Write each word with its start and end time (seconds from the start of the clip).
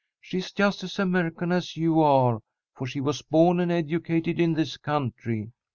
"She's 0.19 0.51
just 0.51 0.83
as 0.83 0.97
American 0.97 1.51
as 1.51 1.77
you 1.77 2.01
are, 2.01 2.39
for 2.75 2.87
she 2.87 2.99
was 2.99 3.21
born 3.21 3.59
and 3.59 3.71
educated 3.71 4.39
in 4.39 4.53
this 4.55 4.75
country. 4.75 5.51